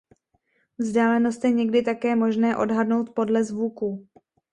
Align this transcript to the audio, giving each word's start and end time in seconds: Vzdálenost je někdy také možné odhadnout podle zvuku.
Vzdálenost 0.77 1.43
je 1.43 1.51
někdy 1.51 1.81
také 1.81 2.15
možné 2.15 2.57
odhadnout 2.57 3.09
podle 3.15 3.43
zvuku. 3.43 4.07